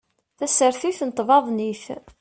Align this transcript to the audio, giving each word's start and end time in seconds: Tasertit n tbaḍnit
Tasertit 0.37 0.99
n 1.07 1.09
tbaḍnit 1.17 1.83